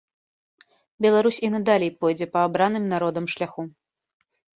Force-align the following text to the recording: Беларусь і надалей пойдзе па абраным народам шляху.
Беларусь 1.05 1.37
і 1.47 1.49
надалей 1.55 1.91
пойдзе 2.05 2.27
па 2.37 2.45
абраным 2.47 2.83
народам 2.95 3.29
шляху. 3.35 3.67